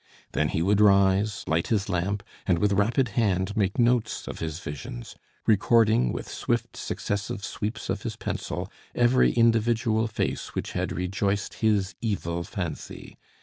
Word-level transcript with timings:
Then 0.31 0.47
he 0.49 0.63
would 0.63 0.81
rise, 0.81 1.43
light 1.45 1.67
his 1.67 1.87
lamp, 1.87 2.23
and, 2.47 2.57
with 2.57 2.73
rapid 2.73 3.09
hand, 3.09 3.55
make 3.55 3.77
notes 3.77 4.27
of 4.27 4.39
his 4.39 4.57
visions; 4.57 5.13
recording, 5.45 6.11
with 6.11 6.27
swift 6.27 6.75
successive 6.75 7.45
sweeps 7.45 7.87
of 7.87 8.01
his 8.01 8.15
pencil, 8.15 8.71
every 8.95 9.31
individual 9.31 10.07
face 10.07 10.55
which 10.55 10.71
had 10.71 10.91
rejoiced 10.91 11.53
his 11.53 11.93
evil 12.01 12.41
fancy. 12.43 13.19